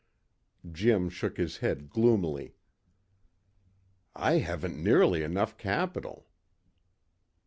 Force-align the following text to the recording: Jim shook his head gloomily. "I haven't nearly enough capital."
Jim 0.71 1.09
shook 1.09 1.37
his 1.37 1.57
head 1.57 1.87
gloomily. 1.87 2.55
"I 4.15 4.39
haven't 4.39 4.81
nearly 4.81 5.21
enough 5.21 5.59
capital." 5.59 6.25